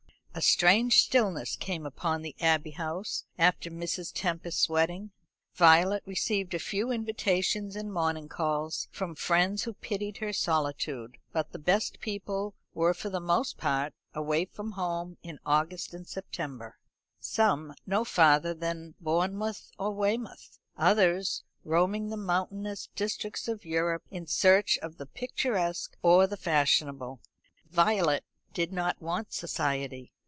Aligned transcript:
A 0.33 0.41
strange 0.43 1.01
stillness 1.03 1.57
came 1.57 1.85
upon 1.85 2.21
the 2.21 2.37
Abbey 2.39 2.71
House 2.71 3.25
after 3.37 3.69
Mrs. 3.69 4.13
Tempest's 4.15 4.69
wedding. 4.69 5.11
Violet 5.55 6.03
received 6.05 6.53
a 6.53 6.59
few 6.59 6.89
invitations 6.89 7.75
and 7.75 7.91
morning 7.91 8.29
calls 8.29 8.87
from 8.93 9.13
friends 9.13 9.63
who 9.63 9.73
pitied 9.73 10.17
her 10.17 10.31
solitude; 10.31 11.17
but 11.33 11.51
the 11.51 11.59
best 11.59 11.99
people 11.99 12.55
were 12.73 12.93
for 12.93 13.09
the 13.09 13.19
most 13.19 13.57
part 13.57 13.91
away 14.13 14.45
from 14.45 14.71
home 14.71 15.17
in 15.21 15.37
August 15.45 15.93
and 15.93 16.07
Septernber; 16.07 16.75
some 17.19 17.73
no 17.85 18.05
farther 18.05 18.53
than 18.53 18.95
Bournemouth 19.01 19.69
or 19.77 19.91
Weymouth; 19.91 20.57
others 20.77 21.43
roaming 21.65 22.07
the 22.07 22.15
mountainous 22.17 22.87
districts 22.95 23.49
of 23.49 23.65
Europe 23.65 24.03
in 24.09 24.25
search 24.27 24.77
of 24.77 24.97
the 24.97 25.05
picturesque 25.07 25.97
or 26.01 26.25
the 26.25 26.37
fashionable. 26.37 27.19
Violet 27.69 28.23
did 28.53 28.71
not 28.71 29.01
want 29.01 29.33
society. 29.33 30.13